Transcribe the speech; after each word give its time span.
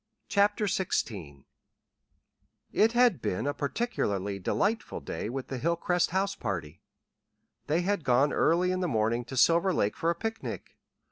CHAPTER 0.29 0.65
XVI 0.65 1.45
It 2.71 2.93
had 2.93 3.21
been 3.21 3.45
a 3.45 3.53
particularly 3.53 4.39
delightful 4.39 4.99
day 4.99 5.29
with 5.29 5.49
the 5.49 5.59
Hilcrest 5.59 6.09
house 6.09 6.33
party. 6.33 6.81
They 7.67 7.81
had 7.81 8.03
gone 8.03 8.33
early 8.33 8.71
in 8.71 8.79
the 8.79 8.87
morning 8.87 9.23
to 9.25 9.37
Silver 9.37 9.71
Lake 9.71 9.95
for 9.95 10.09
a 10.09 10.15
picnic. 10.15 10.75